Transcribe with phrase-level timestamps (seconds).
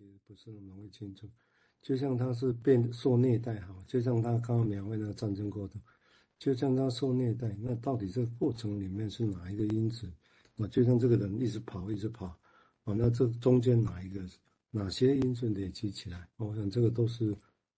[0.00, 1.28] 其实不是那么容易清楚。
[1.82, 5.78] 就像他是被受虐待哈，就像他刚刚描绘那战争过程，
[6.38, 10.10] 就像他受虐待，那到底这个过程里面是哪一个因子？
[10.56, 12.26] 啊，就像这个人一直跑，一直跑，
[12.84, 14.24] 啊，那这中间哪一个，
[14.70, 16.26] 哪些因素累积起来？
[16.38, 17.36] 我想这个都是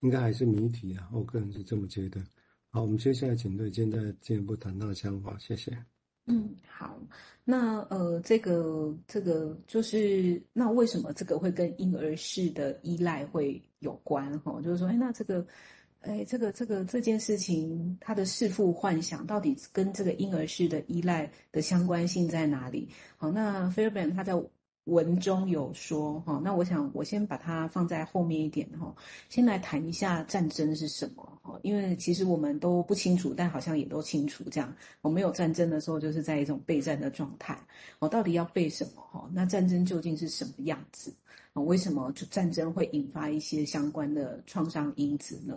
[0.00, 2.24] 应该还是谜题啊，我个人是这么觉得。
[2.68, 5.93] 好，我们接下来请对现在进一步谈他的想法，谢谢。
[6.26, 6.98] 嗯，好，
[7.44, 14.38] 那呃，这个这个就是那为什么这个会跟婴儿式的依赖会有关？
[14.40, 15.46] 哈，就是说，哎，那这个，
[16.00, 22.88] 哎，这个这个这件事情，他的弑父幻想到底跟这个婴儿式的依赖的相关性在哪里？
[23.16, 24.32] 好，那菲尔本他在。
[24.84, 28.94] 文中有说哈，那我想我先把它放在后面一点哈，
[29.28, 34.70] 先来谈一下战争是什么哈，因为其实我们都不清楚，但好像也都清楚这样。
[35.00, 37.58] 我没有战争的时候，就是在一种备战的状态。
[37.98, 39.28] 我到底要备什么哈？
[39.32, 41.12] 那战争究竟是什么样子？
[41.54, 45.56] 为什么就战争会引发一些相关的创伤因子呢？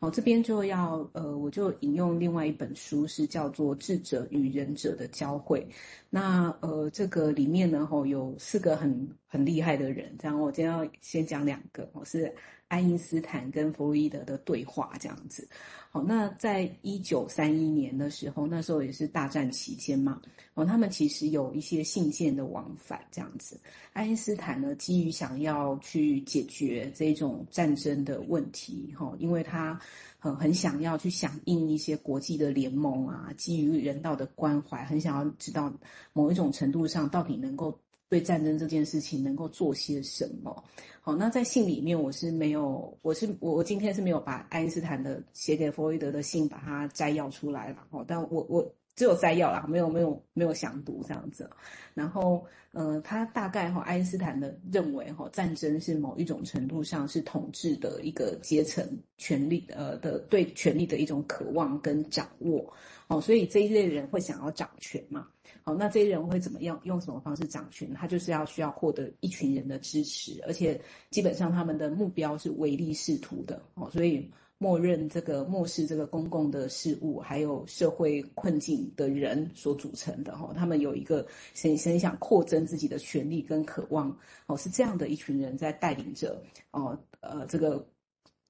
[0.00, 5.64] 好，这边就要呃，我就引用另外一本书，是叫做《智者与仁者的交汇》。
[6.10, 12.34] 那呃，这个里面呢，吼有四个个很很厉害的人，这样我今天要先讲两个，我是
[12.66, 15.48] 爱因斯坦跟弗洛伊德的对话这样子。
[15.92, 20.20] 好，那在一九三一年的时候，那时候也是大战期间嘛，
[20.54, 23.58] 哦，他们其实有一些信件的往返这样子。
[23.92, 29.78] 爱因斯坦呢，基于想要去解决这种战争的问题，哈，因为他
[30.18, 35.72] 很很想要去响应一些国际的联盟啊，基于人道的关怀，很想要知道
[36.12, 37.78] 某一种程度上到底能够。
[38.08, 40.64] 对战争这件事情能够做些什么？
[41.00, 51.48] 好，那在信里面我是没有，我是我我今天是没有把爱因斯坦的写给弗洛伊德的信把它摘要出来了，哦，但我我只有摘要啦，没有没有没有详读这样子。
[51.94, 58.84] 然后，呃，他大概哈，爱因斯坦的认为哈，战争是某一种程度上是统治的一个阶层
[59.16, 62.72] 权力呃的对权力的一种渴望跟掌握，
[63.08, 65.28] 哦，所以这一类人会想要掌权嘛。
[65.68, 66.80] 好，那这些人会怎么样？
[66.84, 67.92] 用什么方式掌权？
[67.92, 73.60] 他就是要需要获得一群人的支持，而且基本上他们的目标是唯利是图的。
[73.74, 80.38] 哦，所以默认这个漠视这个公共的事务，还有社会困境的人所组成的。
[80.38, 81.26] 哈，他们有一个
[81.60, 84.16] 很很想扩增自己的权利跟渴望。
[84.46, 86.40] 哦，是这样的一群人在带领着。
[86.70, 87.84] 哦，呃，这个。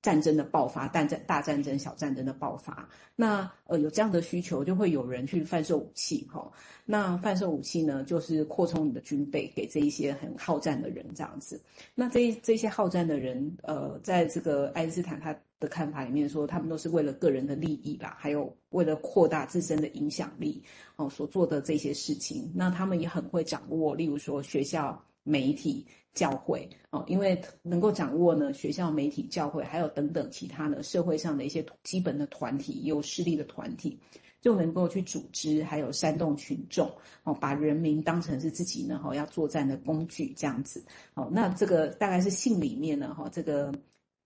[0.06, 6.48] 战争的爆发，大战、大战争、小战争的爆发，那呃有这样的需求，就会有人去贩售武器，哈。
[6.84, 11.60] 那贩售武器呢，就是扩充你的军备，给这一些很好战的人这样子。
[11.92, 20.62] 那这这些好战的人，呃，在这个爱因斯坦他的看法里面说，他们都是为了个人的利益啦，还有为了扩大自身的影响力
[20.94, 22.48] 哦所做的这些事情。
[22.54, 25.02] 那他们也很会掌握，例如说学校。
[25.26, 33.98] 媒体、教会哦，因为能够掌握呢，学校、媒体、教会，还有等等其他的社会上的一些基本的团体，有势力的团体，
[34.40, 36.88] 就能够去组织，还有煽动群众
[37.24, 40.84] 哦，把人民当成是自己呢，哈，要作战的工具这样子。
[41.14, 43.72] 哦，那这个大概是信里面呢，哈，这个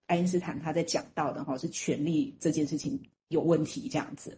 [0.07, 4.37] 爱因斯坦他在讲到的哈，是权力这件事情有问题这样子。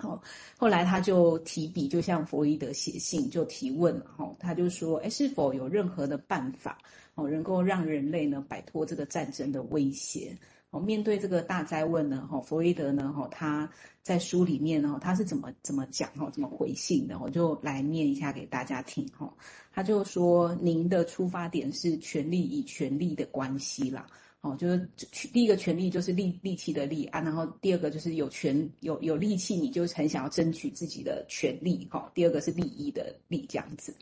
[0.00, 0.22] 好，
[0.56, 6.78] 后来他就提笔，就向弗洛伊德写信，就提问，哈，他就说，哎，是否有任何的办法，
[7.16, 10.38] 哦，能够让人类呢摆脱这个战争的威胁？
[10.70, 13.68] 哦，面对这个大灾问呢，哈，弗洛伊德呢，哈，他
[14.04, 17.18] 在书里面呢，他是怎么怎么讲，哈，怎么回信的？
[17.18, 19.34] 我就来念一下给大家听，哈，
[19.72, 24.06] 他就说，您的出发点是权力与权力的关系啦。
[24.40, 24.88] 哦，就是
[25.32, 32.08] 第一个权利就是力力气的力啊，然后第二个就是有权有有力气，你就很想要争取自己的权利哈。
[32.14, 33.92] 第二个是利益的利这样子，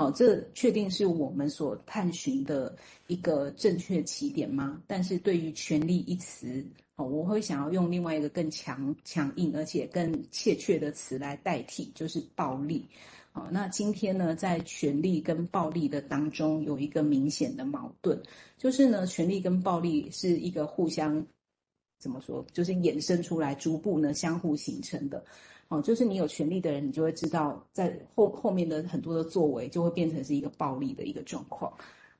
[0.00, 2.74] 哦，这确定是我们所探寻的
[3.06, 4.82] 一个正确起点吗？
[4.86, 6.64] 但是对于权力一词，
[6.96, 12.86] 哦，我会想要用另外一个更强强硬而且更切确的词来代替，就是暴力。
[13.32, 18.18] 好，那今天呢，在权力跟暴力的当中有一个明显的矛盾，
[18.56, 21.22] 就是呢，权力跟暴力是一个互相
[21.98, 25.22] 怎么说，就是衍生出来，逐步呢相互形成的。
[25.70, 31.72] 哦，就是你有权力的人，你就会知道，在后后面的很多的作为就会变成是一个暴力的一个状况。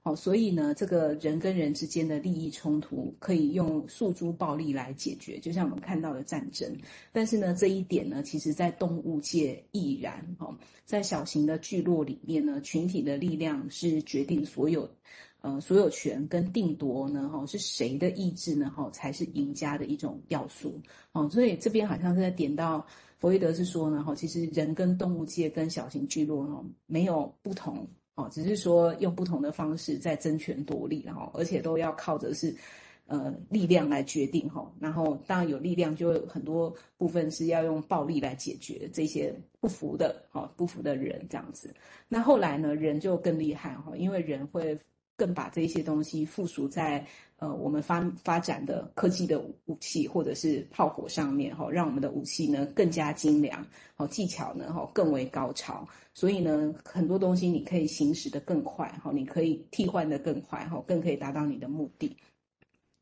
[0.02, 6.74] 哦，所以呢，这个人跟人之间的利益冲突可以用诉诸暴力来解决，就像我们看到的战争。
[7.12, 10.24] 但是呢，这一点呢，其实在动物界亦然。
[10.38, 10.56] 哦，
[10.86, 14.88] 在小型的聚落里面呢，群体的力量是决定所有，
[15.42, 20.80] 呃，所有权跟定夺呢，哈，是谁的意志呢，哈，才是赢家的一种要素。
[21.12, 22.86] 哦，所以这边好像是在点到
[23.20, 27.86] 弗洛伊德是说呢，哈，其实人跟动物界跟小型聚落呢，没有不同。
[28.16, 32.52] 哦，只是说用不同的方式在争权夺利，然后而且都要靠着是。
[33.06, 41.74] 呃，力量来决定哈，然后当然有力量，就有很多部分是要用暴力来解决这些不服的，哈，不服的人这样子。
[42.06, 44.78] 那后来呢，人就更厉害哈，因为人会
[45.16, 47.04] 更把这些东西附属在
[47.40, 53.66] 呃我们发发展的科技的武器或者是炮火上面哈，让我们的武器呢更加精良，
[53.96, 62.14] 好技巧呢哈更为高超，所以呢很多东西你可以行驶的更快哈，你可以替换的更快哈，更可以达到你的目的。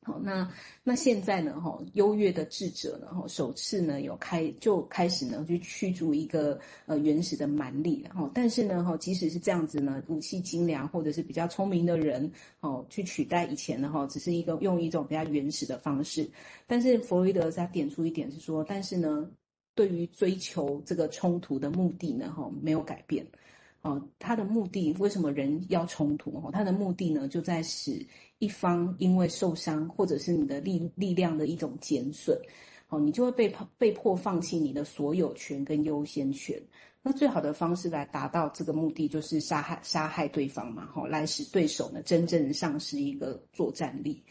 [0.08, 0.50] 好，那
[0.82, 1.60] 那现在呢？
[1.60, 3.08] 哈，优越的智者呢？
[3.08, 16.26] 哈，首次呢有开就开始呢去驱逐一个呃原始的蛮力，哈，但是呢，哈，即使是这样子呢，武器精良或者是比较聪明的人，哦，去取代以前的，哈，只是一个用一种比较原始的方式。
[16.66, 19.30] 但是弗洛伊德他点出一点是说，但是呢，
[19.74, 23.26] 对于追求这个冲突的目的呢，哈，没有改变。
[23.82, 26.30] 哦，他的目的为什么人要冲突？
[26.44, 28.04] 哦，他的目的呢，就在使
[28.38, 32.36] 一方因为受伤，或者是你的力力量的一种减损，
[32.88, 36.60] 哦，你就会被被迫放弃你的所有权跟优先权。
[37.00, 44.22] 那最好的方式来达到这个目的，就是杀害杀害对方嘛，哈，来使对手呢真正丧失一个作战力。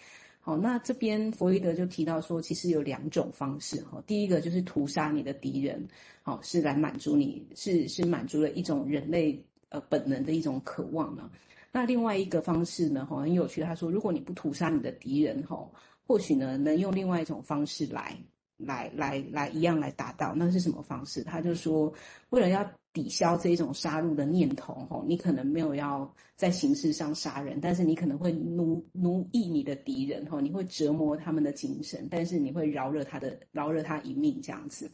[0.48, 4.02] 哦，那这边弗洛伊德就提到说，其实有两种方式哈。
[4.08, 5.86] 第一个就是屠杀你的敌人，
[6.22, 11.30] 好，是来满足你，是是满足了一种人类呃本能的一种渴望呢。
[11.70, 13.62] 那另外一个方式呢，哈，很有趣。
[13.62, 15.70] 他说，如果你不屠杀你的敌人，哈，
[16.08, 18.16] 或许呢能用另外一种方式来
[18.58, 20.34] 来来来一样来达到。
[20.36, 21.24] 那是什么方式？
[21.24, 21.94] 他就说，
[22.30, 22.70] 为了要。
[22.94, 34.90] 抵消这一种杀戮的念头，吼，你可能没有要在形式上杀人，但是你可能会奴奴役你的敌人，吼，你会折磨他们的精神，但是你会饶了他的，饶了他一命这样子。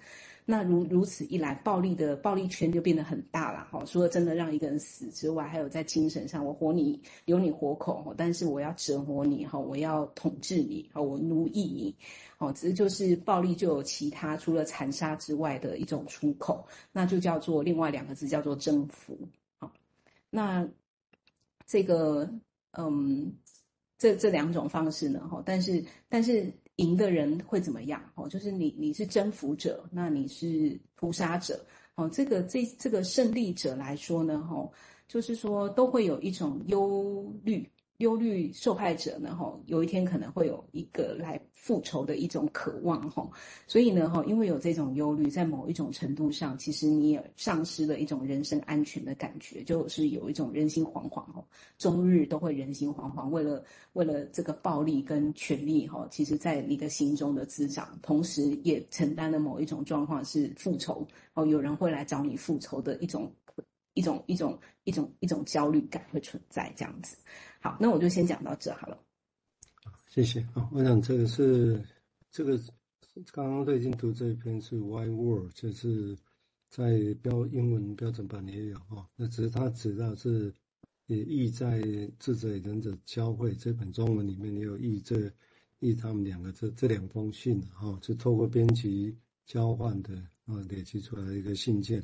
[0.46, 3.84] 那如如此一来，暴力的暴力圈就变得很大了，哈。
[3.86, 11.96] 除了真的让一个人死之外，还有在精神上，我活你留你活口，但是我要折磨你，哈，我要统治你，哈，我奴役你，
[12.40, 19.18] 哦，只是就是暴力就有其他除了残杀之外的一种出口，那就叫做另外两个字叫做征服，
[19.60, 19.72] 好，
[20.30, 20.68] 那
[21.66, 22.30] 这个
[22.72, 23.34] 嗯，
[23.98, 26.52] 这这两种方式呢，哈，但是但是。
[26.78, 28.02] 赢的人会怎么样？
[28.16, 31.64] 哦，就是你，你是征服者，那你是屠杀者。
[31.96, 34.72] 哦，这个这这个胜利者来说呢，哦，
[35.08, 37.70] 就是说都会有一种忧虑。
[38.04, 43.26] 忧虑受害者呢，哈，有一天可能会有一个来复仇的一种渴望，哈，
[43.66, 51.42] 所以呢，哈，因为有这种忧虑，在某一种程度上，其实你也丧失了一种人身安全的感觉，就是有一种人心惶惶，哈，
[51.78, 53.64] 终日都会人心惶惶，为了
[53.94, 63.32] 为了这个暴力跟权力，哈，其实在你的心中的滋长，同时也承担了某一种状况是复仇，哦，有人会来找你复仇的一种。
[63.94, 67.18] 一种一种一种一种焦虑感会存在这样子，
[67.62, 69.00] 好，那我就先讲到这好了。
[70.08, 71.84] 谢谢啊，我想这个是
[72.32, 72.60] 这个
[73.32, 76.18] 刚刚最近读这一篇是 Why War，就是
[76.70, 80.54] 在标英文标准版也有哈，那只是他指的是
[81.06, 81.82] 也译在
[82.20, 85.32] 智者与仁者交汇这本中文里面也有译这
[85.80, 92.04] 译他们两个这这两封信哈，就透过编辑交换的啊累积出来的一个信件。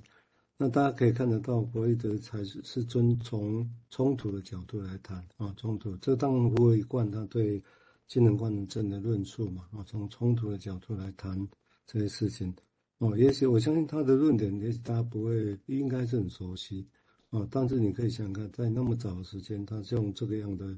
[0.61, 7.63] 那大家可以看得到，弗洛伊德才是是遵从冲突的角度来谈啊，冲突这当然不会贯他对
[8.07, 11.47] 精神官能症的论述嘛啊，从冲突的角度来谈
[11.87, 12.53] 这些事情
[12.97, 16.85] 哦，也许我相信他的论点，也许大家不会应该是很熟悉
[17.29, 20.77] 啊，但是你可以想想看，在那么早的时间，他是用这个样的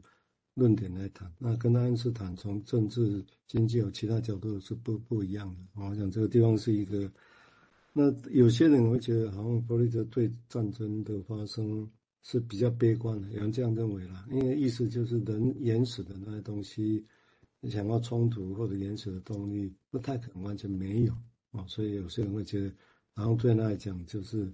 [0.54, 7.12] 论点来谈，那跟爱因斯坦从政治经济有其他角度是不不一样的啊，我想这个地方是一个。
[7.94, 11.90] 那有些人会觉得，好像弗洛伊德对战争的发生
[12.24, 14.26] 是比较悲观的，有人这样认为啦。
[14.32, 17.06] 因为意思就是人原始的那些东西，
[17.64, 21.14] 想要冲突或者原始的动力，不太可能完全没有
[21.52, 21.66] 啊。
[21.68, 22.74] 所以有些人会觉得，
[23.14, 24.50] 然后对他来讲，就是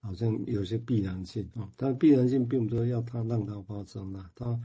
[0.00, 1.70] 好像有些必然性啊。
[1.76, 4.30] 但必然性并不是要他让它发生啦。
[4.34, 4.58] 他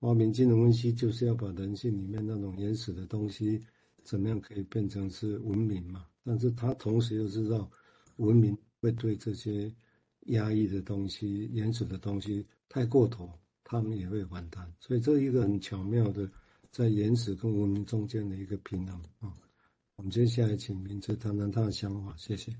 [0.00, 3.58] 发明金融分析，就是要把人性里面那种原始的东西，
[4.02, 6.04] 怎么样可以变成是文明嘛。
[6.24, 7.70] 但是他同时又知道，
[8.16, 9.74] 文明会对这些
[10.26, 13.30] 压抑的东西、原始的东西太过头，
[13.64, 14.72] 他们也会反弹。
[14.80, 16.30] 所以这一个很巧妙的，
[16.70, 19.34] 在原始跟文明中间的一个平衡啊。
[19.96, 22.54] 我们接下来请明哲谈谈他的想法，谢谢。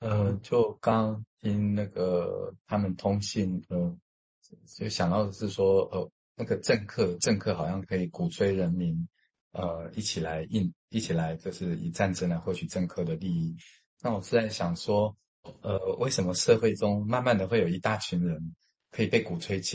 [0.00, 3.98] 呃，就刚听那个他们通信，呃，
[4.66, 9.08] 就想到的是说，呃，那个政客，政客好像可以鼓吹人民。
[9.56, 13.56] 呃，一起来应，一起来，就是以战争来获取政客的利益。
[14.02, 15.16] 那我是在想说，
[15.62, 18.54] 呃，为什么社会中慢慢的会有一大群人
[18.90, 19.64] 可以被鼓吹起